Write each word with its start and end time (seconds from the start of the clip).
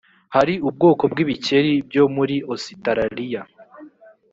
hari 0.35 0.53
ubwoko 0.67 1.03
bw’ibikeri 1.11 1.71
byo 1.87 2.03
muri 2.15 2.35
ositaraliya 2.53 3.41